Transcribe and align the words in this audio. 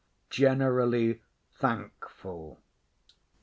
Generally 0.31 1.21
thankful. 1.51 2.59